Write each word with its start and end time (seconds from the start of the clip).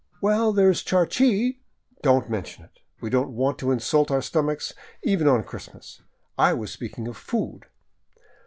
"Well, 0.21 0.51
there 0.51 0.71
is 0.71 0.81
charqui 0.83 1.59
—""Don't 2.01 2.27
mention 2.27 2.63
it. 2.63 2.79
We 3.01 3.11
don't 3.11 3.33
want 3.35 3.59
to 3.59 3.69
insult 3.69 4.09
our 4.09 4.23
stomachs, 4.23 4.73
even 5.03 5.27
on 5.27 5.43
Christmas. 5.43 6.01
I 6.39 6.53
was 6.53 6.71
speaking 6.71 7.07
of 7.07 7.15
food." 7.17 7.67